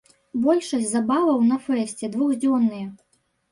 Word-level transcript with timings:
Большасць 0.45 0.87
забаваў 0.93 1.45
на 1.51 1.61
фэсце 1.67 2.11
двухдзённыя. 2.17 2.87